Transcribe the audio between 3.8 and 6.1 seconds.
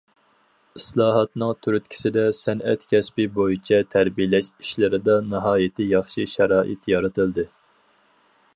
تەربىيەلەش ئىشلىرىدا ناھايىتى